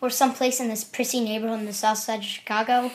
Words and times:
we're 0.00 0.10
someplace 0.10 0.60
in 0.60 0.68
this 0.68 0.84
prissy 0.84 1.20
neighborhood 1.20 1.60
in 1.60 1.66
the 1.66 1.72
south 1.72 1.98
side 1.98 2.20
of 2.20 2.24
Chicago, 2.24 2.90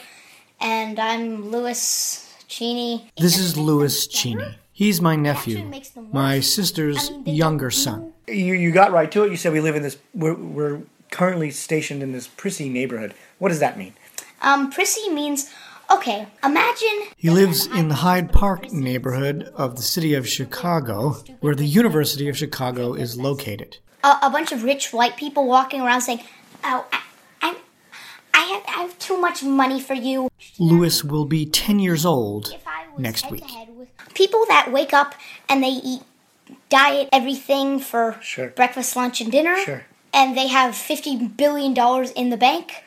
and 0.59 1.00
I'm 1.00 1.51
Louis 1.51 2.35
Cheney. 2.47 3.11
This 3.17 3.37
is 3.37 3.57
Louis 3.57 4.07
Cheney. 4.07 4.55
He's 4.71 5.01
my 5.01 5.16
nephew, 5.16 5.71
my 6.11 6.39
sister's 6.39 7.11
younger 7.25 7.69
son. 7.69 8.13
You, 8.27 8.54
you 8.54 8.71
got 8.71 8.91
right 8.91 9.11
to 9.11 9.23
it. 9.23 9.31
You 9.31 9.38
said 9.38 9.54
we 9.54 9.61
live 9.61 9.75
in 9.75 9.84
this, 9.84 9.97
we're, 10.13 10.34
we're 10.34 10.81
currently 11.11 11.52
stationed 11.52 12.02
in 12.02 12.11
this 12.11 12.27
prissy 12.27 12.70
neighborhood. 12.70 13.14
What 13.38 13.50
does 13.50 13.60
that 13.60 13.78
mean? 13.78 13.94
Um, 14.42 14.72
prissy 14.72 15.10
means, 15.10 15.52
okay, 15.92 16.28
imagine 16.44 17.04
He 17.18 17.30
lives 17.30 17.68
in 17.68 17.90
the 17.90 17.96
Hyde 17.96 18.32
Park 18.32 18.72
neighborhood 18.72 19.44
of 19.56 19.76
the 19.76 19.84
city 19.84 20.16
of 20.16 20.28
Chicago, 20.28 21.18
where 21.42 21.56
the 21.56 21.66
University 21.66 22.28
of 22.30 22.38
Chicago 22.38 22.94
is 22.94 23.18
located. 23.18 23.78
a, 24.04 24.18
a 24.24 24.30
bunch 24.30 24.52
of 24.52 24.64
rich 24.64 24.92
white 24.92 25.18
people 25.18 25.46
walking 25.48 25.82
around 25.82 26.02
saying, 26.02 26.22
"Oh, 26.64 26.86
I, 26.91 27.02
I, 27.41 27.55
I 28.34 28.39
have, 28.39 28.64
I 28.68 28.82
have 28.84 29.00
too 29.00 29.18
much 29.18 29.43
money 29.43 29.79
for 29.82 29.93
you." 29.93 30.29
Louis 30.60 31.04
will 31.04 31.25
be 31.25 31.46
10 31.46 31.79
years 31.79 32.05
old 32.05 32.51
If 32.53 32.67
I 32.67 32.85
was 32.93 32.99
next 33.01 33.29
week. 33.31 33.43
People 34.13 34.45
that 34.47 34.71
wake 34.71 34.93
up 34.93 35.15
and 35.49 35.63
they 35.63 35.69
eat 35.69 36.02
diet 36.69 37.09
everything 37.11 37.79
for 37.79 38.17
Sure. 38.21 38.49
breakfast, 38.49 38.95
lunch, 38.95 39.21
and 39.21 39.31
dinner, 39.31 39.55
Sure. 39.63 39.83
and 40.13 40.38
they 40.38 40.47
have 40.47 40.75
fifty 40.75 41.15
billion 41.27 41.73
dollars 41.73 42.11
in 42.11 42.29
the 42.29 42.38
bank, 42.38 42.83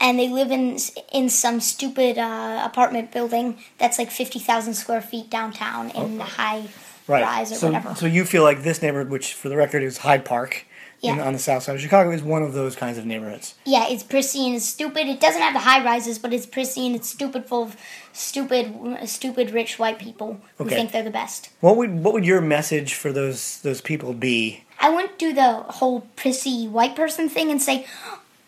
and 0.00 0.18
they 0.18 0.28
live 0.28 0.50
in 0.50 0.78
in 1.12 1.28
some 1.28 1.60
stupid 1.60 2.16
uh, 2.18 2.62
apartment 2.64 3.12
building 3.12 3.58
that's 3.78 3.98
like 3.98 4.10
fifty 4.10 4.38
thousand 4.38 4.74
square 4.74 5.02
feet 5.02 5.28
downtown 5.30 5.90
in 5.90 6.18
the 6.18 6.24
high 6.24 6.64
Right. 7.06 7.22
rise 7.24 7.50
or 7.50 7.56
so, 7.56 7.66
whatever. 7.66 7.94
so 7.96 8.06
you 8.06 8.24
feel 8.24 8.44
like 8.44 8.62
this 8.62 8.80
neighborhood, 8.82 9.10
which 9.10 9.34
for 9.34 9.48
the 9.48 9.56
record 9.56 9.82
is 9.82 9.98
Hyde 9.98 10.24
Park, 10.24 10.64
in, 11.02 11.16
Yeah. 11.16 11.24
on 11.26 11.32
the 11.32 11.38
south 11.38 11.62
side 11.62 11.74
of 11.76 11.80
Chicago, 11.80 12.10
is 12.10 12.22
one 12.22 12.42
of 12.42 12.52
those 12.52 12.76
kinds 12.76 12.98
of 12.98 13.06
neighborhoods. 13.06 13.54
Yeah, 13.64 13.86
it's 13.88 14.02
pristine. 14.02 14.54
It's 14.54 14.66
stupid. 14.66 15.06
It 15.06 15.18
doesn't 15.20 15.40
have 15.40 15.54
the 15.54 15.60
high 15.60 15.82
rises, 15.84 16.18
but 16.18 16.32
it's 16.32 16.46
pristine. 16.46 16.94
It's 16.94 17.08
stupid, 17.08 17.46
full 17.46 17.62
of 17.64 17.76
stupid, 18.12 18.74
stupid 19.06 19.50
rich 19.50 19.78
white 19.78 19.98
people 19.98 20.40
who 20.58 20.64
Okay. 20.64 20.74
think 20.76 20.92
they're 20.92 21.02
the 21.02 21.10
best. 21.10 21.48
What 21.60 21.76
would 21.76 22.02
what 22.04 22.12
would 22.14 22.24
your 22.26 22.40
message 22.40 22.94
for 22.94 23.12
those 23.12 23.58
those 23.62 23.80
people 23.80 24.12
be? 24.12 24.64
I 24.78 24.88
wouldn't 24.90 25.18
do 25.18 25.32
the 25.32 25.52
whole 25.78 26.00
prissy 26.16 26.66
white 26.68 26.94
person 26.96 27.28
thing 27.28 27.50
and 27.50 27.60
say, 27.62 27.86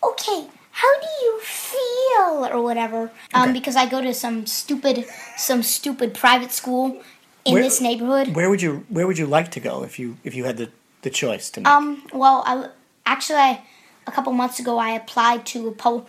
"Okay, 0.03 0.47
how 0.73 0.93
do 1.01 1.07
you 1.25 1.41
feel?" 1.43 2.47
or 2.53 2.63
whatever, 2.63 3.11
um, 3.35 3.43
Okay. 3.45 3.53
because 3.53 3.77
I 3.77 3.87
go 3.87 4.01
to 4.03 4.13
some 4.15 4.47
stupid, 4.47 5.05
some 5.37 5.63
stupid 5.63 6.15
private 6.15 6.53
school 6.53 7.01
in 7.45 7.55
Where- 7.55 7.63
this 7.63 7.81
neighborhood. 7.81 8.35
Where 8.35 8.49
would 8.51 8.63
you 8.63 8.85
where 8.89 9.07
would 9.07 9.19
you 9.19 9.27
like 9.27 9.51
to 9.53 9.61
go 9.61 9.83
if 9.85 9.99
you 9.99 10.17
if 10.25 10.35
you 10.35 10.45
had 10.45 10.57
the, 10.59 10.71
the 11.03 11.11
choice 11.11 11.51
to 11.51 11.61
make? 11.61 11.69
Um, 11.69 12.03
well, 12.13 12.43
I 12.47 12.69
actually 13.07 13.39
I, 13.39 13.63
a 14.07 14.13
couple 14.13 14.33
months 14.33 14.59
ago 14.59 14.79
I 14.79 14.91
applied 14.91 15.47
to 15.47 15.69
a 15.69 15.73
pub, 15.73 16.07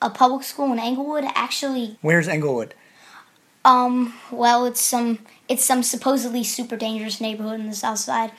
a 0.00 0.10
public 0.10 0.42
school 0.44 0.72
in 0.72 0.78
Englewood. 0.78 1.24
Actually, 1.34 1.98
Where's 2.02 2.28
Englewood? 2.28 2.74
Um, 3.64 4.14
well, 4.30 4.66
it's 4.66 4.80
some 4.80 5.20
it's 5.48 5.64
some 5.64 5.82
supposedly 5.82 6.44
super 6.44 6.76
dangerous 6.76 7.20
neighborhood 7.20 7.60
in 7.60 7.68
the 7.68 7.76
south 7.76 7.98
side, 7.98 8.32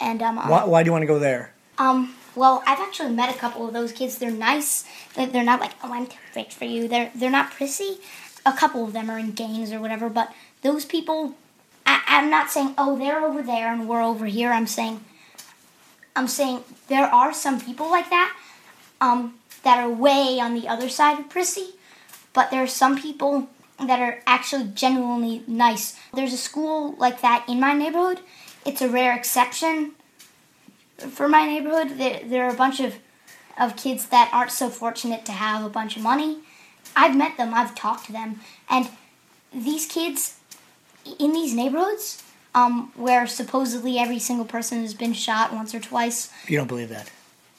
and 0.00 0.22
um, 0.22 0.36
Why, 0.36 0.64
why 0.64 0.82
do 0.82 0.88
you 0.88 0.92
want 0.92 1.02
to 1.02 1.06
go 1.06 1.18
there? 1.18 1.52
um, 1.78 2.14
well, 2.34 2.62
I've 2.66 2.78
actually 2.80 3.10
met 3.12 3.34
a 3.34 3.38
couple 3.38 3.66
of 3.66 3.74
those 3.74 3.92
kids. 3.92 4.18
They're 4.18 4.30
nice. 4.30 4.84
They're, 5.14 5.44
not 5.44 5.60
like, 5.60 5.72
oh, 5.84 5.92
I'm 5.92 6.06
too 6.06 6.16
rich 6.34 6.54
for 6.54 6.64
you. 6.64 6.88
They're 6.88 7.10
they're 7.14 7.30
not 7.30 7.50
prissy. 7.50 7.98
A 8.46 8.52
couple 8.52 8.84
of 8.84 8.92
them 8.92 9.10
are 9.10 9.18
in 9.18 9.32
gangs 9.32 9.70
or 9.72 9.80
whatever, 9.80 10.08
but 10.08 10.32
those 10.62 10.84
people, 10.84 11.34
I, 11.84 12.02
I'm 12.06 12.30
not 12.30 12.50
saying, 12.50 12.74
oh, 12.78 12.98
they're 12.98 13.20
over 13.24 13.42
there 13.42 13.72
and 13.72 13.88
we're 13.88 14.02
over 14.02 14.26
here. 14.26 14.50
I'm 14.50 14.66
saying, 14.66 15.04
I'm 16.14 16.28
saying 16.28 16.64
there 16.88 17.06
are 17.06 17.32
some 17.32 17.60
people 17.60 17.90
like 17.90 18.10
that, 18.10 18.36
um, 19.00 19.34
that 19.62 19.78
are 19.78 19.90
way 19.90 20.38
on 20.40 20.54
the 20.54 20.68
other 20.68 20.88
side 20.88 21.18
of 21.18 21.28
prissy, 21.28 21.74
but 22.32 22.50
there 22.50 22.62
are 22.62 22.66
some 22.66 22.98
people 22.98 23.48
that 23.78 24.00
are 24.00 24.20
actually 24.26 24.68
genuinely 24.74 25.42
nice. 25.46 25.96
There's 26.14 26.32
a 26.32 26.38
school 26.38 26.94
like 26.96 27.20
that 27.22 27.44
in 27.48 27.60
my 27.60 27.72
neighborhood. 27.72 28.20
It's 28.64 28.82
a 28.82 28.88
rare 28.88 29.16
exception 29.16 29.92
for 30.98 31.28
my 31.28 31.46
neighborhood. 31.46 31.98
There, 31.98 32.20
there 32.24 32.44
are 32.44 32.52
a 32.52 32.56
bunch 32.56 32.80
of, 32.80 32.96
of 33.58 33.76
kids 33.76 34.06
that 34.08 34.30
aren't 34.32 34.52
so 34.52 34.68
fortunate 34.68 35.24
to 35.26 35.32
have 35.32 35.64
a 35.64 35.70
bunch 35.70 35.96
of 35.96 36.02
money. 36.02 36.40
I've 36.94 37.16
met 37.16 37.36
them, 37.36 37.54
I've 37.54 37.74
talked 37.74 38.06
to 38.06 38.12
them, 38.12 38.40
and 38.68 38.88
these 39.52 39.86
kids 39.86 40.38
in 41.18 41.32
these 41.32 41.54
neighborhoods, 41.54 42.22
um, 42.54 42.92
where 42.96 43.26
supposedly 43.26 43.98
every 43.98 44.18
single 44.18 44.44
person 44.46 44.80
has 44.82 44.94
been 44.94 45.12
shot 45.12 45.52
once 45.52 45.74
or 45.74 45.80
twice, 45.80 46.30
You 46.46 46.58
don't 46.58 46.66
believe 46.68 46.88
that? 46.90 47.10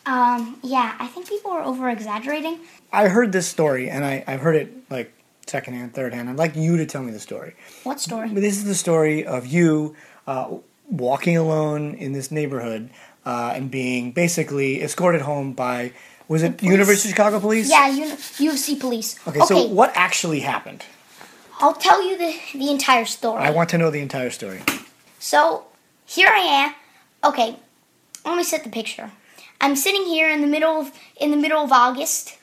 um, 0.05 0.57
yeah, 0.63 0.95
I 0.99 1.07
think 1.07 1.27
people 1.29 1.51
are 1.51 1.63
over 1.63 1.89
exaggerating. 1.89 2.59
I 2.91 3.07
heard 3.07 3.31
this 3.31 3.47
story, 3.47 3.89
and 3.89 4.03
I, 4.05 4.23
I've 4.27 4.41
heard 4.41 4.55
it 4.55 4.71
like 4.89 5.11
second 5.47 5.73
secondhand, 5.73 5.93
third 5.93 6.13
hand. 6.13 6.29
I'd 6.29 6.35
like 6.37 6.55
you 6.55 6.77
to 6.77 6.85
tell 6.85 7.01
me 7.03 7.11
the 7.11 7.19
story. 7.19 7.55
What 7.83 7.99
story? 7.99 8.29
This 8.29 8.57
is 8.57 8.65
the 8.65 8.75
story 8.75 9.25
of 9.25 9.45
you 9.47 9.95
uh, 10.27 10.57
walking 10.89 11.37
alone 11.37 11.95
in 11.95 12.13
this 12.13 12.31
neighborhood 12.31 12.89
uh, 13.25 13.53
and 13.55 13.71
being 13.71 14.11
basically 14.11 14.81
escorted 14.81 15.21
home 15.21 15.53
by 15.53 15.93
was 16.27 16.43
it 16.43 16.57
police. 16.57 16.71
University 16.71 17.09
of 17.09 17.15
Chicago 17.15 17.39
Police? 17.39 17.69
Yeah, 17.69 17.89
you 17.89 18.15
U 18.39 18.51
of 18.51 18.57
C 18.59 18.75
police. 18.75 19.19
Okay, 19.27 19.39
so 19.41 19.67
what 19.67 19.91
actually 19.95 20.39
happened? 20.41 20.83
I'll 21.59 21.73
tell 21.73 22.01
you 22.07 22.17
the 22.17 22.33
the 22.57 22.69
entire 22.71 23.05
story. 23.05 23.41
I 23.41 23.49
want 23.51 23.69
to 23.69 23.77
know 23.77 23.89
the 23.91 24.01
entire 24.01 24.29
story. 24.29 24.61
So 25.23 25.63
here 26.05 26.27
I 26.27 26.41
am. 26.41 26.73
Okay, 27.23 27.55
let 28.25 28.35
me 28.35 28.43
set 28.43 28.65
the 28.65 28.69
picture. 28.69 29.11
I'm 29.61 29.77
sitting 29.77 30.03
here 30.03 30.29
in 30.29 30.41
the 30.41 30.47
middle 30.47 30.81
of 30.81 30.91
in 31.15 31.31
the 31.31 31.37
middle 31.37 31.63
of 31.63 31.71
August. 31.71 32.37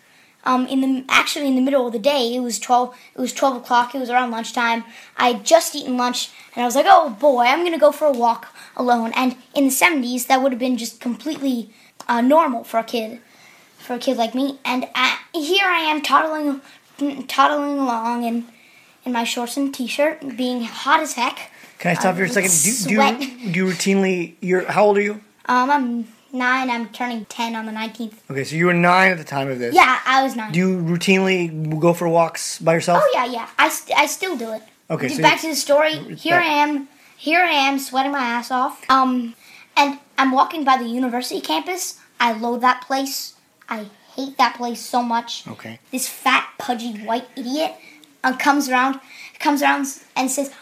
Um, 0.45 0.67
in 0.67 0.81
the 0.81 1.05
actually 1.11 1.47
in 1.47 1.57
the 1.57 1.61
middle 1.61 1.87
of 1.87 1.93
the 1.93 1.99
day. 1.99 2.35
It 2.35 2.41
was 2.41 2.59
twelve. 2.59 2.97
It 3.15 3.21
was 3.21 3.35
twelve 3.35 3.59
o'clock. 3.59 3.95
It 3.95 3.99
was 3.99 4.09
around 4.09 4.31
lunchtime. 4.31 4.85
I 5.19 5.33
had 5.33 5.45
just 5.45 5.75
eaten 5.75 5.99
lunch, 5.99 6.31
and 6.55 6.63
I 6.63 6.65
was 6.65 6.75
like, 6.75 6.87
"Oh 6.89 7.11
boy, 7.11 7.43
I'm 7.43 7.65
gonna 7.65 7.79
go 7.79 7.93
for 7.93 8.07
a 8.07 8.13
walk 8.13 8.49
alone." 8.75 9.13
And 9.15 9.37
in 9.55 9.65
the 9.65 9.71
'70s, 9.71 10.27
that 10.29 10.41
would 10.41 10.53
have 10.53 10.59
been 10.59 10.79
just 10.79 11.03
completely 11.03 11.69
uh, 12.09 12.23
normal 12.23 12.65
for 12.65 12.79
a 12.79 12.85
kid, 12.85 13.21
for 13.77 13.93
a 13.93 13.99
kid 13.99 14.17
like 14.17 14.35
me. 14.35 14.59
And 14.65 14.89
I, 14.95 15.19
here 15.35 15.67
I 15.67 15.81
am 15.81 16.01
toddling, 16.01 16.63
toddling 17.27 17.79
along 17.79 18.25
in 18.25 18.47
in 19.05 19.13
my 19.13 19.25
shorts 19.25 19.59
and 19.59 19.75
t-shirt, 19.75 20.35
being 20.35 20.63
hot 20.63 21.01
as 21.01 21.13
heck. 21.13 21.50
Can 21.81 21.91
I 21.93 21.95
stop 21.95 22.13
Uh, 22.13 22.17
here 22.19 22.25
a 22.27 22.29
second? 22.29 22.51
Do, 22.51 22.71
do, 22.71 22.95
sweat. 22.95 23.21
you, 23.23 23.53
do 23.53 23.59
you 23.61 23.67
routinely? 23.73 24.35
You're 24.41 24.71
how 24.71 24.85
old 24.85 24.99
are 24.99 25.03
you? 25.03 25.21
Um, 25.47 25.71
I'm 25.71 26.09
nine. 26.33 26.71
I'm 26.71 26.89
turning 26.91 27.25
ten 27.25 27.57
on 27.57 27.65
the 27.67 27.73
nineteenth. 27.73 28.23
Okay, 28.31 28.45
so 28.45 28.55
you 28.55 28.67
were 28.67 28.75
nine 28.75 29.13
at 29.13 29.19
the 29.19 29.25
time 29.25 29.49
of 29.51 29.59
this. 29.59 29.75
Yeah, 29.75 29.99
I 30.07 30.23
was 30.23 30.37
nine. 30.37 30.53
Do 30.53 30.59
you 30.59 30.77
routinely 30.79 31.81
go 31.81 31.95
for 31.95 32.07
walks 32.09 32.59
by 32.61 32.75
yourself? 32.75 33.03
oh 33.03 33.11
yeah, 33.15 33.25
yeah. 33.25 33.49
I, 33.59 33.69
st- 33.71 33.97
I 33.99 34.07
still 34.07 34.37
do 34.37 34.53
it. 34.53 34.63
Okay, 34.91 35.09
so 35.09 35.23
back 35.23 35.41
to 35.41 35.49
the 35.49 35.55
story. 35.57 35.95
Here 36.15 36.37
I 36.37 36.45
am. 36.63 36.89
Here 37.17 37.41
I 37.41 37.51
am, 37.69 37.79
sweating 37.79 38.13
my 38.13 38.25
ass 38.37 38.51
off. 38.51 38.85
Um, 38.91 39.35
and 39.77 39.99
I'm 40.19 40.33
walking 40.33 40.65
by 40.65 40.77
the 40.79 40.87
university 40.89 41.41
campus. 41.41 41.99
I 42.19 42.33
loathe 42.33 42.61
that 42.63 42.83
place. 42.87 43.35
I 43.69 43.87
hate 44.17 44.37
that 44.39 44.57
place 44.57 44.81
so 44.81 45.03
much. 45.03 45.47
Okay. 45.47 45.81
This 45.93 46.09
fat, 46.09 46.49
pudgy 46.59 46.93
white 47.05 47.29
idiot 47.37 47.73
uh, 48.25 48.37
comes 48.37 48.69
around, 48.69 49.01
comes 49.39 49.63
around 49.63 49.87
and 50.17 50.31
says, 50.31 50.53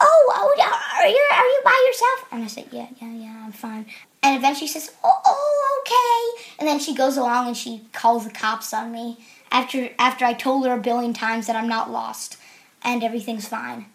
"Oh, 0.00 0.32
oh, 0.36 0.54
are 0.98 1.06
you 1.06 1.28
are 1.32 1.44
you 1.44 1.60
by 1.64 1.84
yourself?" 1.86 2.32
And 2.32 2.44
I 2.44 2.46
said, 2.46 2.68
"Yeah, 2.72 2.88
yeah, 3.00 3.12
yeah, 3.12 3.42
I'm 3.44 3.52
fine." 3.52 3.86
And 4.22 4.36
eventually 4.36 4.66
she 4.66 4.72
says, 4.72 4.92
"Oh, 5.02 5.20
oh, 5.24 5.80
okay." 5.80 6.54
And 6.58 6.68
then 6.68 6.78
she 6.78 6.94
goes 6.94 7.16
along 7.16 7.48
and 7.48 7.56
she 7.56 7.82
calls 7.92 8.24
the 8.24 8.32
cops 8.32 8.72
on 8.74 8.92
me 8.92 9.18
after 9.50 9.90
after 9.98 10.24
I 10.24 10.34
told 10.34 10.66
her 10.66 10.74
a 10.74 10.80
billion 10.80 11.12
times 11.12 11.46
that 11.46 11.56
I'm 11.56 11.68
not 11.68 11.90
lost 11.90 12.36
and 12.82 13.02
everything's 13.02 13.48
fine. 13.48 13.86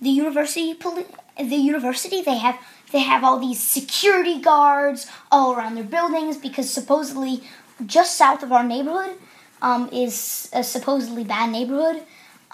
The 0.00 0.10
university, 0.10 0.74
poli- 0.74 1.06
the 1.38 1.56
university, 1.56 2.22
they 2.22 2.38
have 2.38 2.58
they 2.92 3.00
have 3.00 3.24
all 3.24 3.38
these 3.38 3.60
security 3.60 4.40
guards 4.40 5.06
all 5.30 5.54
around 5.54 5.74
their 5.74 5.84
buildings 5.84 6.36
because 6.36 6.70
supposedly 6.70 7.42
just 7.86 8.16
south 8.16 8.42
of 8.42 8.52
our 8.52 8.62
neighborhood 8.62 9.16
um, 9.62 9.88
is 9.92 10.48
a 10.52 10.62
supposedly 10.62 11.24
bad 11.24 11.50
neighborhood. 11.50 12.02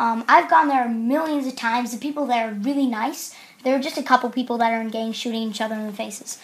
Um, 0.01 0.25
I've 0.29 0.49
gone 0.49 0.69
there 0.69 0.89
millions 0.89 1.47
of 1.47 1.57
times. 1.57 1.93
The 1.93 1.99
people 1.99 2.25
there 2.27 2.49
are 2.49 2.55
really 2.55 2.87
nice. 2.87 3.35
There 3.65 3.77
are 3.77 3.79
just 3.79 3.99
a 3.99 4.03
couple 4.03 4.31
people 4.31 4.57
that 4.57 4.73
are 4.73 4.81
in 4.81 4.89
gangs 4.89 5.17
shooting 5.17 5.43
each 5.43 5.61
other 5.61 5.75
in 5.75 5.87
the 5.87 5.93
faces. 5.93 6.39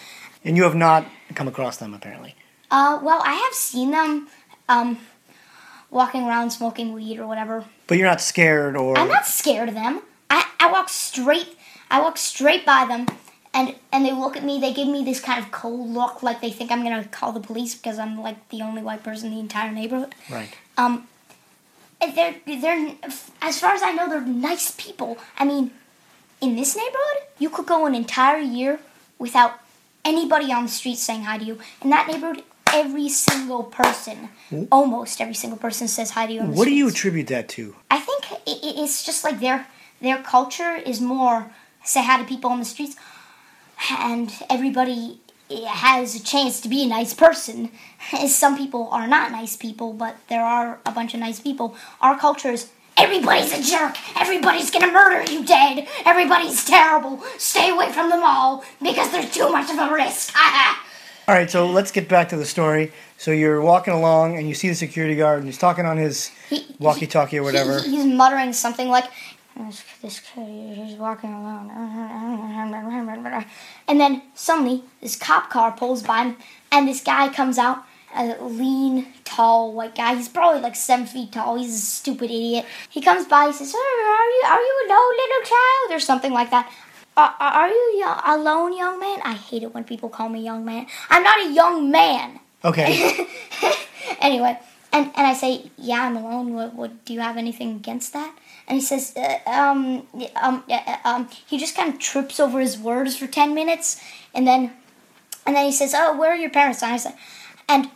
And 0.45 0.55
you 0.55 0.61
have 0.63 0.75
not 0.75 1.05
come 1.33 1.47
across 1.47 1.77
them 1.77 1.95
apparently. 1.95 2.35
Uh, 2.69 2.99
well, 3.01 3.19
I 3.25 3.33
have 3.33 3.53
seen 3.53 3.89
them 3.89 4.27
um, 4.69 4.99
walking 5.89 6.27
around 6.27 6.51
smoking 6.51 6.93
weed 6.93 7.17
or 7.17 7.25
whatever. 7.25 7.65
But 7.87 7.97
you're 7.97 8.07
not 8.07 8.21
scared 8.21 8.77
or 8.77 8.95
I'm 8.95 9.07
not 9.07 9.25
scared 9.25 9.69
of 9.69 9.75
them. 9.75 10.01
I, 10.29 10.45
I 10.59 10.71
walk 10.71 10.89
straight 10.89 11.57
I 11.89 11.99
walk 11.99 12.17
straight 12.17 12.63
by 12.63 12.85
them 12.85 13.07
and 13.55 13.73
and 13.91 14.05
they 14.05 14.11
look 14.11 14.37
at 14.37 14.43
me, 14.43 14.59
they 14.59 14.71
give 14.71 14.87
me 14.87 15.03
this 15.03 15.19
kind 15.19 15.43
of 15.43 15.49
cold 15.51 15.89
look 15.89 16.21
like 16.21 16.41
they 16.41 16.51
think 16.51 16.71
I'm 16.71 16.83
gonna 16.83 17.05
call 17.05 17.31
the 17.31 17.39
police 17.39 17.73
because 17.73 17.97
I'm 17.97 18.21
like 18.21 18.49
the 18.49 18.61
only 18.61 18.83
white 18.83 19.01
person 19.01 19.29
in 19.29 19.33
the 19.33 19.39
entire 19.39 19.71
neighborhood. 19.71 20.13
right. 20.29 20.49
Um 20.77 21.07
they're 22.01 22.35
they're 22.45 22.95
as 23.41 23.59
far 23.59 23.73
as 23.73 23.81
I 23.83 23.91
know 23.91 24.09
they're 24.09 24.21
nice 24.21 24.71
people. 24.71 25.17
I 25.37 25.45
mean, 25.45 25.71
in 26.41 26.55
this 26.55 26.75
neighborhood, 26.75 27.23
you 27.39 27.49
could 27.49 27.65
go 27.65 27.85
an 27.85 27.95
entire 27.95 28.39
year 28.39 28.79
without 29.19 29.59
anybody 30.05 30.51
on 30.51 30.63
the 30.63 30.71
street 30.71 30.97
saying 30.97 31.23
hi 31.23 31.37
to 31.37 31.45
you. 31.45 31.59
In 31.81 31.89
that 31.89 32.07
neighborhood, 32.07 32.43
every 32.71 33.09
single 33.09 33.63
person, 33.63 34.29
almost 34.71 35.19
every 35.21 35.33
single 35.33 35.57
person, 35.59 35.87
says 35.87 36.11
hi 36.11 36.27
to 36.27 36.33
you. 36.33 36.41
On 36.41 36.51
the 36.51 36.57
What 36.57 36.65
do 36.65 36.73
you 36.73 36.87
attribute 36.87 37.27
that 37.27 37.49
to? 37.49 37.75
I 37.89 37.99
think 37.99 38.25
it's 38.45 39.03
just 39.03 39.23
like 39.23 39.39
their 39.39 39.67
their 40.01 40.21
culture 40.21 40.75
is 40.75 41.01
more 41.01 41.51
say 41.83 42.03
hi 42.03 42.17
to 42.17 42.25
people 42.25 42.51
on 42.51 42.59
the 42.59 42.65
streets, 42.65 42.95
and 43.99 44.31
everybody 44.49 45.19
has 45.49 46.15
a 46.15 46.23
chance 46.23 46.59
to 46.61 46.69
be 46.69 46.83
a 46.83 46.87
nice 46.87 47.13
person. 47.13 47.71
Some 48.27 48.57
people 48.57 48.89
are 48.91 49.07
not 49.07 49.31
nice 49.31 49.55
people, 49.55 49.93
but 49.93 50.15
there 50.29 50.43
are 50.43 50.79
a 50.85 50.91
bunch 50.91 51.13
of 51.13 51.19
nice 51.19 51.39
people. 51.39 51.75
Our 52.01 52.17
culture 52.17 52.49
is 52.51 52.69
everybody's 52.97 53.53
a 53.57 53.61
jerk. 53.61 53.95
Everybody's 54.19 54.71
gonna 54.71 54.91
murder 54.91 55.31
you 55.31 55.45
dead. 55.45 55.87
Everybody's 56.05 56.65
terrible. 56.65 57.21
Stay 57.37 57.69
away 57.69 57.91
from 57.91 58.09
them 58.09 58.21
all 58.23 58.63
because 58.81 59.11
there's 59.11 59.31
too 59.31 59.49
much 59.51 59.69
of 59.71 59.77
a 59.77 59.93
risk. 59.93 60.33
All 61.29 61.35
right, 61.35 61.51
so 61.51 61.67
let's 61.67 61.91
get 61.91 62.07
back 62.07 62.29
to 62.29 62.37
the 62.37 62.45
story. 62.45 62.93
So 63.17 63.31
you're 63.31 63.59
walking 63.59 63.93
along 63.93 64.37
and 64.37 64.47
you 64.47 64.53
see 64.55 64.69
the 64.69 64.75
security 64.75 65.13
guard 65.13 65.39
and 65.39 65.45
he's 65.47 65.57
talking 65.57 65.85
on 65.85 65.97
his 65.97 66.31
walkie-talkie 66.79 67.37
or 67.37 67.43
whatever. 67.43 67.81
He- 67.81 67.97
he's 67.97 68.05
muttering 68.05 68.53
something 68.53 68.87
like, 68.87 69.03
"This, 69.57 69.83
this 70.01 70.19
kid, 70.19 70.77
he's 70.77 70.95
walking 70.95 71.33
alone," 71.33 71.69
and 73.87 73.99
then 73.99 74.21
suddenly 74.33 74.83
this 75.01 75.15
cop 75.15 75.49
car 75.49 75.71
pulls 75.71 76.03
by, 76.03 76.23
him, 76.23 76.37
and 76.71 76.87
this 76.87 77.01
guy 77.01 77.29
comes 77.29 77.57
out, 77.57 77.83
a 78.15 78.35
lean, 78.43 79.07
tall 79.23 79.73
white 79.73 79.95
guy. 79.95 80.15
He's 80.15 80.29
probably 80.29 80.61
like 80.61 80.75
seven 80.75 81.05
feet 81.05 81.31
tall. 81.31 81.57
He's 81.57 81.73
a 81.73 81.77
stupid 81.77 82.31
idiot. 82.31 82.65
He 82.89 83.01
comes 83.01 83.25
by. 83.25 83.47
He 83.47 83.53
says, 83.53 83.71
"Sir, 83.71 83.77
"Are 83.77 84.29
you 84.35 84.43
are 84.47 84.61
you 84.61 84.85
alone, 84.87 85.13
little 85.17 85.43
child?" 85.45 85.91
or 85.91 85.99
something 85.99 86.33
like 86.33 86.51
that. 86.51 86.71
Are, 87.17 87.33
are 87.39 87.69
you 87.69 87.95
young, 87.97 88.21
alone, 88.25 88.77
young 88.77 88.99
man? 88.99 89.21
I 89.23 89.33
hate 89.33 89.63
it 89.63 89.73
when 89.73 89.83
people 89.83 90.07
call 90.07 90.29
me 90.29 90.39
young 90.39 90.63
man. 90.63 90.85
I'm 91.09 91.23
not 91.23 91.39
a 91.47 91.51
young 91.51 91.89
man 91.89 92.41
Okay. 92.63 93.27
anyway, 94.21 94.57
and, 94.91 95.11
and 95.15 95.27
I 95.27 95.33
say, 95.33 95.71
yeah, 95.77 96.03
I'm 96.03 96.17
alone. 96.17 96.53
What, 96.53 96.73
what 96.73 97.05
do 97.05 97.13
you 97.13 97.19
have 97.19 97.37
anything 97.37 97.75
against 97.75 98.13
that? 98.13 98.35
And 98.67 98.79
he 98.79 98.83
says, 98.83 99.15
uh, 99.15 99.39
um, 99.49 100.07
um, 100.35 100.63
uh, 100.69 100.97
um, 101.05 101.29
he 101.47 101.57
just 101.57 101.75
kind 101.75 101.93
of 101.93 101.99
trips 101.99 102.39
over 102.39 102.59
his 102.59 102.77
words 102.77 103.15
for 103.15 103.25
ten 103.25 103.55
minutes, 103.55 104.01
and 104.33 104.45
then, 104.45 104.73
and 105.45 105.55
then 105.55 105.65
he 105.65 105.71
says, 105.71 105.93
oh, 105.95 106.17
where 106.17 106.31
are 106.31 106.35
your 106.35 106.49
parents? 106.49 106.83
And 106.83 106.91
I 106.91 106.97
said, 106.97 107.15
and 107.69 107.89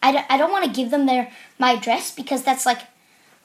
I 0.00 0.12
don't, 0.12 0.26
I 0.30 0.38
don't 0.38 0.52
want 0.52 0.64
to 0.64 0.70
give 0.70 0.90
them 0.90 1.06
their 1.06 1.32
my 1.58 1.72
address 1.72 2.14
because 2.14 2.44
that's 2.44 2.64
like, 2.64 2.82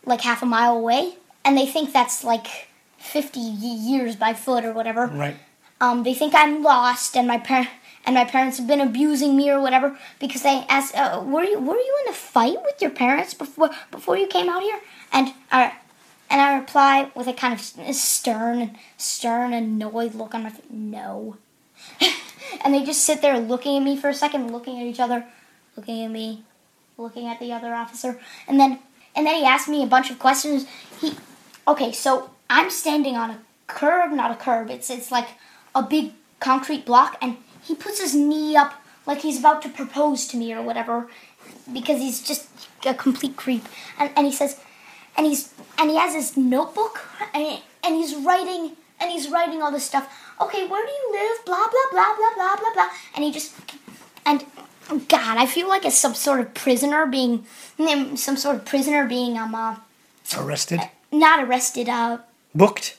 like 0.06 0.22
half 0.22 0.44
a 0.44 0.46
mile 0.46 0.78
away, 0.78 1.16
and 1.44 1.58
they 1.58 1.66
think 1.66 1.92
that's 1.92 2.24
like 2.24 2.68
fifty 2.98 3.40
years 3.40 4.16
by 4.16 4.34
foot 4.34 4.66
or 4.66 4.74
whatever 4.74 5.08
right. 5.08 5.36
um, 5.82 6.04
they 6.04 6.14
think 6.14 6.34
I'm 6.36 6.62
lost, 6.62 7.18
and 7.18 7.28
my 7.28 7.40
par- 7.40 7.70
and 8.06 8.14
my 8.14 8.26
parents 8.26 8.58
have 8.60 8.68
been 8.68 8.82
abusing 8.82 9.36
me 9.36 9.50
or 9.50 9.60
whatever 9.60 9.98
because 10.20 10.44
they 10.44 10.64
asked, 10.70 10.96
uh, 10.96 11.24
"Were 11.26 11.44
you 11.44 11.60
were 11.60 11.76
you 11.76 11.98
in 12.06 12.12
a 12.12 12.16
fight 12.16 12.58
with 12.64 12.82
your 12.82 12.92
parents 12.92 13.34
before 13.34 13.72
before 13.90 14.16
you 14.16 14.28
came 14.28 14.48
out 14.48 14.62
here?" 14.62 14.80
And 15.12 15.34
I 15.52 15.74
and 16.30 16.42
I 16.42 16.58
reply 16.58 17.12
with 17.16 17.28
a 17.28 17.34
kind 17.34 17.54
of 17.54 17.62
stern, 17.96 18.78
stern, 18.98 19.54
annoyed 19.54 20.16
look 20.16 20.34
on 20.34 20.44
my 20.44 20.50
face, 20.50 20.66
"No." 20.70 21.38
and 22.64 22.74
they 22.74 22.84
just 22.84 23.04
sit 23.04 23.22
there 23.22 23.40
looking 23.40 23.78
at 23.78 23.84
me 23.84 23.98
for 23.98 24.10
a 24.10 24.14
second, 24.14 24.52
looking 24.52 24.80
at 24.80 24.86
each 24.86 25.00
other, 25.00 25.26
looking 25.76 26.04
at 26.04 26.12
me, 26.12 26.44
looking 26.98 27.28
at 27.28 27.40
the 27.40 27.52
other 27.52 27.74
officer, 27.74 28.20
and 28.48 28.60
then 28.60 28.80
and 29.16 29.26
then 29.26 29.36
he 29.36 29.46
asked 29.46 29.68
me 29.68 29.84
a 29.84 29.88
bunch 29.88 30.10
of 30.10 30.20
questions. 30.20 30.66
He 31.00 31.16
okay, 31.68 31.92
so 31.92 32.32
I'm 32.50 32.70
standing 32.70 33.16
on 33.16 33.32
a 33.32 33.40
curb, 33.68 34.12
not 34.12 34.32
a 34.32 34.36
curb. 34.36 34.70
It's 34.70 34.90
it's 34.90 35.12
like 35.12 35.30
a 35.74 35.84
big 35.84 36.14
concrete 36.40 36.86
block, 36.86 37.18
and 37.22 37.38
he 37.62 37.76
puts 37.76 38.02
his 38.02 38.16
knee 38.16 38.56
up 38.56 38.74
like 39.06 39.22
he's 39.22 39.40
about 39.40 39.62
to 39.62 39.70
propose 39.70 40.28
to 40.28 40.38
me 40.38 40.54
or 40.54 40.62
whatever, 40.62 41.08
because 41.72 42.00
he's 42.00 42.22
just 42.22 42.48
a 42.86 42.94
complete 42.94 43.36
creep. 43.36 43.66
And 44.00 44.12
and 44.16 44.26
he 44.26 44.32
says, 44.32 44.60
and 45.18 45.26
he's 45.26 45.54
and 45.78 45.90
he 45.90 45.98
has 45.98 46.14
his 46.14 46.38
notebook, 46.38 47.08
and 47.34 47.60
and 47.86 47.96
he's 47.96 48.16
writing 48.16 48.72
and 49.00 49.12
he's 49.12 49.30
writing 49.30 49.62
all 49.62 49.72
this 49.72 49.86
stuff. 49.86 50.08
Okay, 50.42 50.68
where 50.68 50.86
do 50.86 50.92
you 50.92 51.10
live? 51.12 51.46
Blah 51.46 51.68
blah 51.68 51.88
blah 51.92 52.16
blah 52.16 52.36
blah 52.36 52.56
blah 52.58 52.74
blah. 52.74 52.90
And 53.16 53.24
he 53.24 53.32
just 53.32 53.54
and 54.26 54.46
God, 55.08 55.38
I 55.38 55.46
feel 55.46 55.68
like 55.68 55.86
it's 55.86 55.98
some 55.98 56.14
sort 56.14 56.40
of 56.40 56.54
prisoner 56.54 57.06
being 57.06 57.46
some 58.16 58.38
sort 58.38 58.56
of 58.58 58.66
prisoner 58.66 59.06
being 59.08 59.38
um 59.38 59.56
uh, 59.56 59.76
Arrested. 60.38 60.82
not 61.12 61.44
arrested. 61.44 61.90
Uh, 61.90 62.20
Booked. 62.54 62.98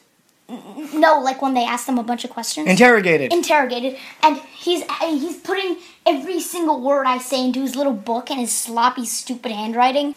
no, 0.94 1.20
like 1.22 1.42
when 1.42 1.54
they 1.54 1.64
ask 1.64 1.86
them 1.86 1.98
a 1.98 2.02
bunch 2.02 2.24
of 2.24 2.30
questions. 2.30 2.68
Interrogated. 2.68 3.32
interrogated, 3.32 3.98
and 4.22 4.38
he's 4.56 4.84
he's 5.00 5.36
putting 5.38 5.78
every 6.06 6.40
single 6.40 6.80
word 6.80 7.06
I 7.06 7.18
say 7.18 7.44
into 7.44 7.60
his 7.62 7.74
little 7.74 7.92
book 7.94 8.30
in 8.30 8.38
his 8.38 8.52
sloppy, 8.52 9.06
stupid 9.06 9.50
handwriting. 9.52 10.14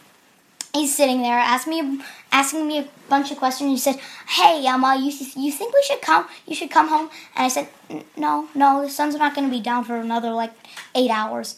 He's 0.74 0.96
sitting 0.96 1.22
there 1.22 1.38
asking 1.38 1.72
me 1.74 2.02
asking 2.32 2.68
me 2.68 2.80
a 2.80 2.88
bunch 3.10 3.32
of 3.32 3.38
questions. 3.38 3.72
He 3.72 3.78
said, 3.78 4.00
"Hey, 4.28 4.66
um, 4.68 4.84
uh, 4.84 4.96
you 4.96 5.12
you 5.36 5.52
think 5.52 5.74
we 5.74 5.84
should 5.84 6.02
come? 6.02 6.28
You 6.46 6.56
should 6.56 6.70
come 6.70 6.88
home?" 6.88 7.10
And 7.36 7.46
I 7.46 7.50
said, 7.50 7.68
"No, 8.16 8.48
no, 8.54 8.84
the 8.84 8.90
sun's 8.90 9.16
not 9.16 9.34
going 9.36 9.48
to 9.50 9.56
be 9.56 9.62
down 9.62 9.84
for 9.84 9.98
another 9.98 10.32
like 10.32 10.54
eight 10.94 11.10
hours." 11.10 11.58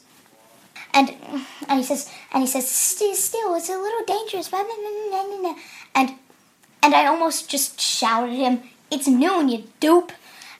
And 0.94 1.10
and 1.68 1.80
he 1.80 1.84
says 1.84 2.10
and 2.32 2.42
he 2.42 2.48
says, 2.48 2.70
"Still, 2.70 3.56
it's 3.56 3.70
a 3.70 3.78
little 3.78 4.06
dangerous." 4.06 4.50
blah, 4.50 4.64
blah, 4.64 4.76
blah, 4.76 5.10
blah, 5.10 5.28
blah, 5.28 5.42
blah." 5.42 5.56
And 5.94 6.16
and 6.82 6.96
I 6.96 7.06
almost 7.06 7.50
just 7.50 7.80
shouted 7.80 8.32
at 8.32 8.38
him, 8.38 8.64
"It's 8.90 9.08
noon, 9.08 9.50
you 9.50 9.64
dupe!" 9.80 10.14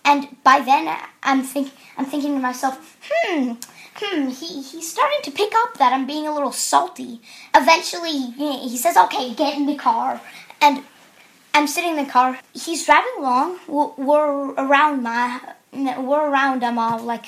And 0.04 0.36
by 0.44 0.60
then, 0.60 0.94
I'm 1.24 1.44
think 1.44 1.72
I'm 1.98 2.06
thinking 2.06 2.36
to 2.36 2.42
myself, 2.42 2.98
"Hmm, 3.10 3.54
hmm." 3.96 4.30
He 4.30 4.62
he's 4.62 4.92
starting 4.92 5.22
to 5.24 5.32
pick 5.32 5.54
up 5.56 5.78
that 5.78 5.94
I'm 5.94 6.06
being 6.06 6.28
a 6.28 6.34
little 6.34 6.52
salty. 6.52 7.22
Eventually, 7.56 8.32
he 8.32 8.78
says, 8.78 8.98
"Okay, 8.98 9.34
get 9.34 9.58
in 9.58 9.66
the 9.66 9.76
car." 9.76 10.22
And 10.62 10.84
I'm 11.54 11.68
sitting 11.68 11.98
in 11.98 12.06
the 12.06 12.12
car. 12.12 12.40
He's 12.54 12.86
driving 12.86 13.12
along. 13.18 13.60
We're, 13.68 13.92
we're 13.98 14.54
around 14.54 15.04
my 15.04 15.42
we're 15.74 16.30
around 16.30 16.64
um 16.64 16.78
uh, 16.78 17.02
like 17.02 17.26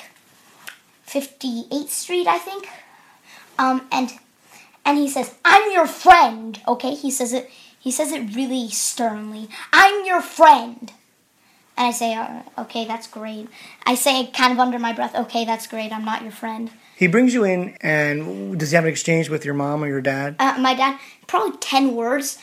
58th 1.06 1.88
Street, 1.88 2.26
I 2.26 2.38
think. 2.38 2.68
Um, 3.58 3.86
and 3.92 4.10
and 4.84 4.98
he 4.98 5.08
says, 5.08 5.34
"I'm 5.44 5.72
your 5.72 5.86
friend." 5.86 6.60
Okay, 6.66 6.94
he 6.94 7.10
says 7.10 7.32
it. 7.32 7.50
He 7.78 7.90
says 7.90 8.12
it 8.12 8.34
really 8.34 8.68
sternly. 8.70 9.48
I'm 9.72 10.06
your 10.06 10.22
friend. 10.22 10.92
And 11.76 11.86
I 11.88 11.90
say, 11.90 12.14
uh, 12.14 12.42
"Okay, 12.58 12.84
that's 12.84 13.06
great." 13.08 13.48
I 13.84 13.94
say, 13.96 14.30
kind 14.32 14.52
of 14.52 14.58
under 14.60 14.78
my 14.78 14.92
breath, 14.92 15.14
"Okay, 15.14 15.44
that's 15.44 15.66
great. 15.66 15.92
I'm 15.92 16.04
not 16.04 16.22
your 16.22 16.30
friend." 16.32 16.70
He 16.96 17.08
brings 17.08 17.34
you 17.34 17.42
in, 17.44 17.76
and 17.80 18.58
does 18.58 18.70
he 18.70 18.76
have 18.76 18.84
an 18.84 18.90
exchange 18.90 19.28
with 19.28 19.44
your 19.44 19.54
mom 19.54 19.82
or 19.82 19.88
your 19.88 20.00
dad? 20.00 20.36
Uh, 20.38 20.54
my 20.60 20.74
dad, 20.74 20.98
probably 21.26 21.56
ten 21.58 21.94
words. 21.96 22.38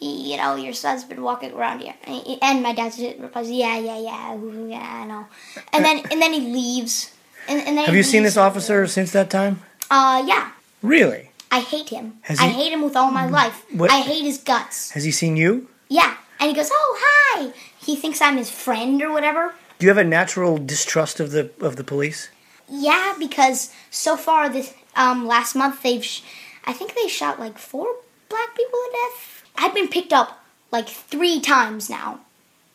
You 0.00 0.36
know, 0.36 0.54
your 0.56 0.74
son's 0.74 1.04
been 1.04 1.22
walking 1.22 1.52
around 1.54 1.80
here, 1.80 1.94
and 2.42 2.62
my 2.62 2.74
dad 2.74 2.92
replies, 3.18 3.50
"Yeah, 3.50 3.78
yeah, 3.78 3.98
yeah, 3.98 4.36
yeah, 4.68 5.00
I 5.02 5.06
know." 5.06 5.26
And 5.72 5.82
then 5.84 6.02
and 6.10 6.20
then 6.20 6.32
he 6.34 6.40
leaves. 6.40 7.12
And, 7.48 7.60
and 7.66 7.76
then 7.78 7.84
Have 7.86 7.94
you 7.94 8.02
seen 8.02 8.22
this 8.22 8.36
officer 8.36 8.86
since 8.86 9.12
that 9.12 9.28
time? 9.30 9.60
Uh, 9.90 10.22
yeah. 10.26 10.50
Really? 10.82 11.30
I 11.52 11.60
hate 11.60 11.88
him. 11.90 12.14
Has 12.22 12.40
I 12.40 12.48
he- 12.48 12.52
hate 12.64 12.72
him 12.72 12.82
with 12.82 12.96
all 12.96 13.10
my 13.10 13.26
life. 13.26 13.64
What- 13.70 13.90
I 13.90 14.00
hate 14.00 14.24
his 14.24 14.38
guts. 14.38 14.90
Has 14.92 15.04
he 15.04 15.10
seen 15.12 15.36
you? 15.36 15.68
Yeah. 15.88 16.16
And 16.44 16.50
he 16.50 16.54
goes, 16.54 16.68
"Oh, 16.70 16.98
hi." 17.00 17.52
He 17.78 17.96
thinks 17.96 18.20
I'm 18.20 18.36
his 18.36 18.50
friend 18.50 19.00
or 19.00 19.10
whatever. 19.10 19.54
Do 19.78 19.86
you 19.86 19.88
have 19.88 19.96
a 19.96 20.04
natural 20.04 20.58
distrust 20.58 21.18
of 21.18 21.30
the 21.30 21.50
of 21.58 21.76
the 21.76 21.84
police? 21.84 22.28
Yeah, 22.68 23.14
because 23.18 23.72
so 23.90 24.14
far 24.18 24.50
this 24.50 24.74
um 24.94 25.26
last 25.26 25.54
month 25.54 25.82
they've 25.82 26.04
sh- 26.04 26.20
I 26.66 26.74
think 26.74 26.94
they 26.94 27.08
shot 27.08 27.40
like 27.40 27.56
four 27.56 27.86
black 28.28 28.54
people 28.54 28.78
to 28.78 28.90
death. 28.92 29.44
I've 29.56 29.72
been 29.74 29.88
picked 29.88 30.12
up 30.12 30.44
like 30.70 30.86
3 30.86 31.40
times 31.40 31.88
now. 31.88 32.20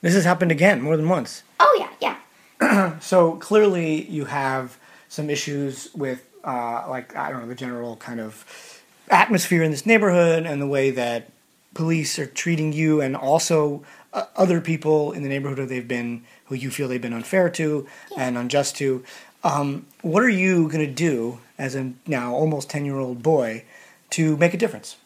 This 0.02 0.16
has 0.16 0.26
happened 0.26 0.52
again, 0.52 0.82
more 0.82 0.98
than 0.98 1.08
once. 1.08 1.44
Oh 1.60 1.78
yeah, 1.80 2.16
yeah. 2.62 2.98
So 3.02 3.34
clearly, 3.36 4.10
you 4.10 4.26
have 4.26 4.80
some 5.10 5.30
issues 5.30 5.90
with, 5.94 6.28
uh, 6.44 6.86
like 6.90 7.16
I 7.16 7.30
don't 7.30 7.42
know, 7.42 7.48
the 7.48 7.54
general 7.54 7.98
kind 7.98 8.20
of 8.20 8.82
atmosphere 9.12 9.62
in 9.62 9.70
this 9.70 9.86
neighborhood 9.86 10.48
and 10.48 10.60
the 10.60 10.68
way 10.68 10.90
that 10.90 11.30
police 11.74 12.18
are 12.20 12.26
treating 12.26 12.74
you, 12.74 13.02
and 13.02 13.16
also 13.16 13.84
uh, 14.14 14.26
other 14.36 14.62
people 14.62 15.12
in 15.12 15.24
the 15.24 15.30
neighborhood 15.30 15.60
who 15.60 15.66
they've 15.66 15.88
been, 15.88 16.24
who 16.46 16.56
you 16.56 16.72
feel 16.72 16.88
they've 16.88 17.02
been 17.02 17.14
unfair 17.14 17.50
to 17.52 17.88
and 18.18 18.38
unjust 18.38 18.76
to. 18.78 19.04
Um, 19.44 19.86
what 20.02 20.24
are 20.24 20.30
you 20.30 20.68
going 20.68 20.86
to 20.86 20.92
do 20.92 21.40
as 21.58 21.76
a 21.76 21.94
now 22.06 22.34
almost 22.34 22.70
ten 22.70 22.86
year 22.86 22.98
old 22.98 23.24
boy 23.24 23.64
to 24.12 24.36
make 24.38 24.54
a 24.54 24.58
difference? 24.58 24.98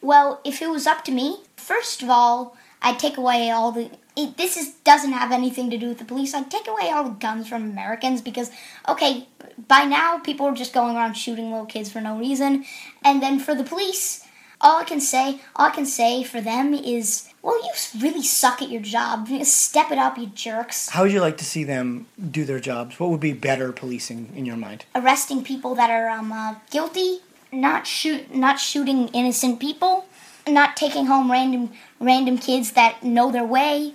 Well, 0.00 0.40
if 0.44 0.62
it 0.62 0.68
was 0.70 0.86
up 0.86 1.04
to 1.06 1.12
me, 1.12 1.42
first 1.56 2.02
of 2.02 2.10
all, 2.10 2.56
I'd 2.82 2.98
take 2.98 3.16
away 3.16 3.50
all 3.50 3.72
the. 3.72 3.90
It, 4.16 4.36
this 4.36 4.56
is 4.56 4.74
doesn't 4.84 5.12
have 5.12 5.32
anything 5.32 5.70
to 5.70 5.78
do 5.78 5.88
with 5.88 5.98
the 5.98 6.04
police. 6.04 6.34
I'd 6.34 6.50
take 6.50 6.68
away 6.68 6.90
all 6.90 7.04
the 7.04 7.10
guns 7.10 7.48
from 7.48 7.62
Americans 7.62 8.20
because, 8.20 8.50
okay, 8.88 9.28
by 9.66 9.84
now 9.84 10.18
people 10.18 10.46
are 10.46 10.54
just 10.54 10.72
going 10.72 10.96
around 10.96 11.14
shooting 11.14 11.50
little 11.50 11.66
kids 11.66 11.90
for 11.90 12.00
no 12.00 12.18
reason. 12.18 12.64
And 13.04 13.22
then 13.22 13.38
for 13.38 13.54
the 13.54 13.64
police, 13.64 14.24
all 14.60 14.80
I 14.80 14.84
can 14.84 15.00
say, 15.00 15.40
all 15.54 15.66
I 15.66 15.70
can 15.70 15.86
say 15.86 16.22
for 16.22 16.40
them 16.40 16.74
is, 16.74 17.28
well, 17.42 17.56
you 17.62 17.70
really 18.00 18.22
suck 18.22 18.60
at 18.60 18.70
your 18.70 18.82
job. 18.82 19.28
Step 19.44 19.90
it 19.90 19.98
up, 19.98 20.18
you 20.18 20.26
jerks. 20.26 20.88
How 20.88 21.02
would 21.02 21.12
you 21.12 21.20
like 21.20 21.36
to 21.38 21.44
see 21.44 21.64
them 21.64 22.06
do 22.30 22.44
their 22.44 22.58
jobs? 22.58 22.98
What 22.98 23.10
would 23.10 23.20
be 23.20 23.32
better 23.32 23.72
policing 23.72 24.32
in 24.34 24.44
your 24.44 24.56
mind? 24.56 24.84
Arresting 24.94 25.44
people 25.44 25.74
that 25.76 25.90
are 25.90 26.08
um, 26.08 26.32
uh, 26.32 26.56
guilty, 26.70 27.20
not 27.52 27.86
shoot, 27.86 28.34
not 28.34 28.58
shooting 28.58 29.08
innocent 29.08 29.60
people, 29.60 30.06
not 30.46 30.76
taking 30.76 31.06
home 31.06 31.30
random 31.30 31.70
random 32.00 32.38
kids 32.38 32.72
that 32.72 33.02
know 33.02 33.30
their 33.30 33.44
way, 33.44 33.94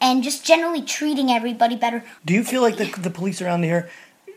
and 0.00 0.22
just 0.22 0.44
generally 0.44 0.82
treating 0.82 1.30
everybody 1.30 1.76
better. 1.76 2.04
Do 2.24 2.32
you 2.32 2.44
feel 2.44 2.62
like 2.62 2.76
the 2.76 2.86
the 3.00 3.10
police 3.10 3.42
around 3.42 3.64
here 3.64 3.90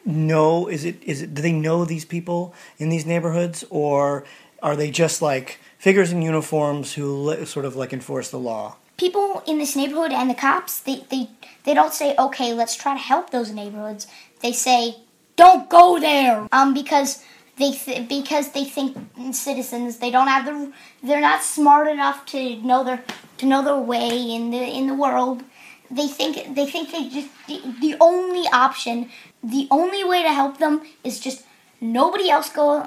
know? 0.03 0.67
Is 0.67 0.83
it 0.83 1.03
is 1.03 1.21
it? 1.21 1.35
Do 1.35 1.41
they 1.41 1.51
know 1.51 1.85
these 1.85 2.05
people 2.05 2.55
in 2.77 2.89
these 2.89 3.05
neighborhoods, 3.05 3.63
or 3.69 4.25
are 4.67 4.75
they 4.75 4.91
just 4.91 5.21
like 5.21 5.59
figures 5.77 6.11
in 6.11 6.21
uniforms 6.21 6.95
who 6.95 7.45
sort 7.45 7.63
of 7.63 7.77
like 7.77 7.93
enforce 7.93 8.29
the 8.29 8.37
law? 8.37 8.75
People 8.97 9.41
in 9.47 9.59
this 9.59 9.77
neighborhood 9.77 10.11
and 10.11 10.29
the 10.29 10.33
cops, 10.33 10.81
they, 10.81 11.05
they, 11.09 11.29
they 11.63 11.73
don't 11.73 11.93
say, 11.93 12.13
okay, 12.19 12.51
let's 12.53 12.75
try 12.75 12.93
to 12.93 12.99
help 12.99 13.29
those 13.29 13.49
neighborhoods. 13.53 14.07
They 14.41 14.51
say, 14.51 14.97
don't 15.37 15.69
go 15.69 16.01
there, 16.01 16.49
um, 16.51 16.73
because 16.73 17.23
they 17.57 17.71
th- 17.71 18.09
because 18.09 18.51
they 18.51 18.65
think 18.65 18.97
citizens 19.31 19.97
they 19.97 20.11
don't 20.11 20.27
have 20.27 20.45
the 20.45 20.71
they're 21.01 21.21
not 21.21 21.41
smart 21.41 21.87
enough 21.87 22.23
to 22.27 22.57
know 22.61 22.83
their 22.83 23.03
to 23.37 23.45
know 23.47 23.63
their 23.63 23.77
way 23.77 24.09
in 24.35 24.51
the 24.51 24.57
in 24.57 24.85
the 24.85 24.93
world. 24.93 25.43
They 25.89 26.07
think 26.07 26.55
they 26.55 26.67
think 26.67 26.91
they 26.91 27.09
just 27.09 27.29
the, 27.47 27.61
the 27.81 27.95
only 27.99 28.47
option, 28.49 29.09
the 29.43 29.67
only 29.71 30.03
way 30.03 30.21
to 30.21 30.29
help 30.29 30.57
them 30.59 30.81
is 31.03 31.19
just 31.19 31.46
nobody 31.81 32.29
else 32.29 32.49
go 32.49 32.83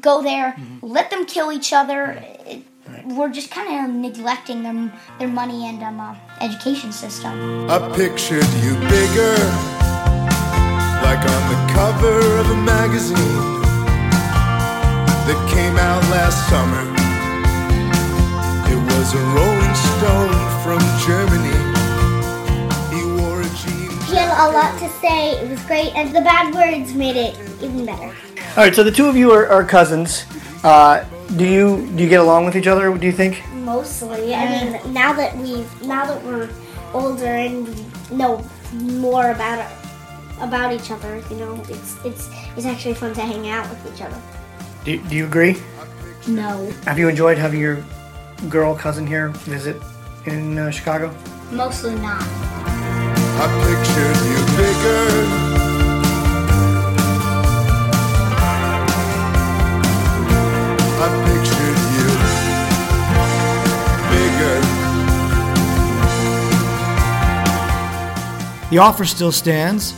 go 0.00 0.22
there. 0.22 0.56
Let 0.82 1.10
them 1.10 1.26
kill 1.26 1.52
each 1.52 1.72
other. 1.72 2.18
It- 2.46 2.64
We're 3.16 3.30
just 3.32 3.50
kind 3.50 3.70
of 3.78 3.94
neglecting 3.94 4.62
them 4.62 4.92
their 5.18 5.28
money 5.28 5.66
and 5.68 5.82
um, 5.82 5.98
uh, 5.98 6.14
education 6.40 6.92
system. 6.92 7.32
I 7.70 7.78
pictured 7.96 8.46
you 8.64 8.72
bigger, 8.94 9.34
like 11.06 11.22
on 11.34 11.42
the 11.52 11.60
cover 11.78 12.16
of 12.42 12.46
a 12.50 12.58
magazine 12.74 13.62
that 15.26 15.38
came 15.54 15.76
out 15.90 16.02
last 16.16 16.38
summer. 16.52 16.84
It 18.72 18.78
was 18.92 19.08
a 19.14 19.22
Rolling 19.36 19.76
Stone 19.94 20.34
from 20.64 20.80
Germany. 21.06 21.58
He 22.94 23.00
wore 23.18 23.40
a 23.40 23.50
jean 23.60 23.90
He 24.10 24.14
had 24.20 24.30
a 24.46 24.48
lot 24.58 24.72
to 24.82 24.88
say. 25.00 25.18
It 25.42 25.48
was 25.50 25.62
great, 25.70 25.90
and 25.96 26.14
the 26.14 26.20
bad 26.20 26.54
words 26.54 26.94
made 26.94 27.16
it 27.16 27.34
even 27.62 27.86
better. 27.86 28.12
All 28.54 28.58
right, 28.64 28.74
so 28.74 28.84
the 28.84 28.90
two 28.90 29.06
of 29.06 29.16
you 29.16 29.30
are, 29.32 29.46
are 29.48 29.64
cousins. 29.64 30.26
Uh, 30.62 31.04
do 31.36 31.46
you 31.46 31.86
do 31.96 32.02
you 32.02 32.08
get 32.08 32.20
along 32.20 32.44
with 32.44 32.54
each 32.54 32.66
other? 32.66 32.92
Do 32.96 33.06
you 33.06 33.12
think? 33.12 33.42
Mostly, 33.54 34.34
I 34.34 34.44
mean, 34.50 34.92
now 34.92 35.14
that 35.14 35.34
we 35.38 35.64
now 35.86 36.04
that 36.04 36.22
we're 36.22 36.50
older 36.92 37.24
and 37.24 37.66
we 37.66 38.16
know 38.16 38.44
more 38.74 39.30
about 39.30 39.66
about 40.40 40.72
each 40.74 40.90
other, 40.90 41.22
you 41.30 41.36
know, 41.36 41.54
it's 41.70 41.96
it's 42.04 42.28
it's 42.56 42.66
actually 42.66 42.92
fun 42.94 43.14
to 43.14 43.22
hang 43.22 43.48
out 43.48 43.68
with 43.70 43.94
each 43.94 44.02
other. 44.02 44.20
Do, 44.84 44.98
do 45.08 45.16
you 45.16 45.24
agree? 45.24 45.56
No, 46.28 46.70
Have 46.84 46.98
you 46.98 47.08
enjoyed 47.08 47.38
having 47.38 47.58
your 47.58 47.82
girl 48.50 48.76
cousin 48.76 49.06
here 49.06 49.28
visit 49.48 49.80
in 50.26 50.58
uh, 50.58 50.70
Chicago? 50.70 51.14
mostly 51.50 51.94
not. 51.96 52.22
I 52.22 53.46
pictured 53.64 54.20
you 54.28 54.40
bigger. 54.56 55.51
The 68.72 68.78
offer 68.78 69.04
still 69.04 69.32
stands. 69.32 69.92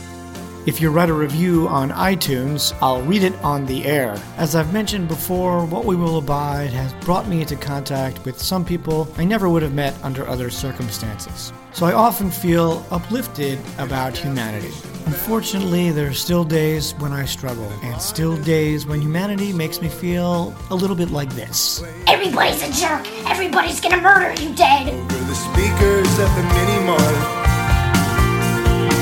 If 0.65 0.81
you 0.81 0.89
write 0.89 1.09
a 1.09 1.13
review 1.13 1.65
on 1.69 1.91
iTunes, 1.91 2.77
I'll 2.81 3.01
read 3.03 3.23
it 3.23 3.33
on 3.35 3.65
the 3.65 3.85
air. 3.85 4.21
As 4.35 4.53
I've 4.53 4.73
mentioned 4.73 5.07
before, 5.07 5.65
What 5.65 5.85
We 5.85 5.95
Will 5.95 6.17
Abide 6.17 6.71
has 6.71 6.91
brought 7.05 7.25
me 7.29 7.39
into 7.39 7.55
contact 7.55 8.25
with 8.25 8.37
some 8.37 8.65
people 8.65 9.07
I 9.17 9.23
never 9.23 9.47
would 9.47 9.61
have 9.61 9.73
met 9.73 9.95
under 10.03 10.27
other 10.27 10.49
circumstances. 10.49 11.53
So 11.71 11.85
I 11.85 11.93
often 11.93 12.29
feel 12.29 12.85
uplifted 12.91 13.59
about 13.77 14.17
humanity. 14.17 14.73
Unfortunately, 15.05 15.91
there 15.91 16.09
are 16.09 16.13
still 16.13 16.43
days 16.43 16.95
when 16.95 17.13
I 17.13 17.23
struggle, 17.23 17.71
and 17.81 18.01
still 18.01 18.35
days 18.43 18.85
when 18.85 18.99
humanity 18.99 19.53
makes 19.53 19.81
me 19.81 19.87
feel 19.87 20.53
a 20.69 20.75
little 20.75 20.97
bit 20.97 21.11
like 21.11 21.29
this. 21.29 21.81
Everybody's 22.07 22.61
a 22.61 22.73
jerk. 22.73 23.07
Everybody's 23.25 23.79
gonna 23.79 24.01
murder 24.01 24.33
you 24.43 24.53
dead. 24.53 24.89
Over 24.89 25.23
the 25.23 25.35
speakers 25.35 26.19
at 26.19 26.35
the 26.35 26.43
mini 26.43 26.85
mart. 26.87 27.44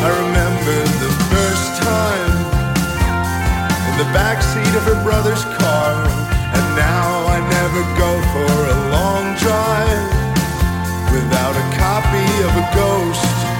I 0.03 0.10
remember 0.19 0.77
the 1.00 1.13
first 1.31 1.79
time 1.79 2.36
in 3.88 3.93
the 4.03 4.10
backseat 4.12 4.75
of 4.75 4.83
her 4.83 5.00
brother's 5.01 5.45
car. 5.55 5.95
And 6.55 6.65
now 6.75 7.24
I 7.31 7.39
never 7.39 7.81
go 7.95 8.12
for 8.36 8.51
a 8.67 8.77
long 8.91 9.24
drive 9.39 10.12
without 11.07 11.55
a 11.55 11.65
copy 11.79 12.27
of 12.43 12.51
a 12.51 12.65
ghost. 12.75 13.52